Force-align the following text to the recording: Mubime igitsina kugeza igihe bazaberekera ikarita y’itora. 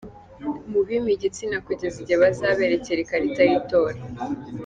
Mubime 0.71 1.09
igitsina 1.15 1.57
kugeza 1.67 1.95
igihe 1.99 2.17
bazaberekera 2.23 2.99
ikarita 3.01 3.41
y’itora. 3.49 3.97